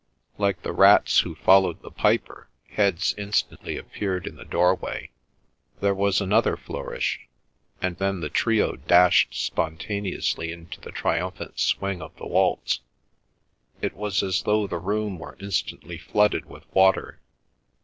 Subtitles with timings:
[0.39, 5.11] Like the rats who followed the piper, heads instantly appeared in the doorway.
[5.79, 7.27] There was another flourish;
[7.83, 12.79] and then the trio dashed spontaneously into the triumphant swing of the waltz.
[13.79, 17.19] It was as though the room were instantly flooded with water.